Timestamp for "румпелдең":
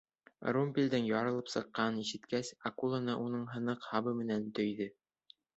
0.55-1.03